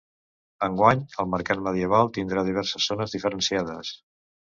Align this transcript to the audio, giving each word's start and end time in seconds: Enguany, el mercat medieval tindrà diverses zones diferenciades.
Enguany, 0.67 1.03
el 1.25 1.29
mercat 1.35 1.63
medieval 1.69 2.11
tindrà 2.17 2.47
diverses 2.51 2.91
zones 2.93 3.19
diferenciades. 3.19 3.97